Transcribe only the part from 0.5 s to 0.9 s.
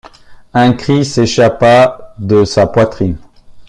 Un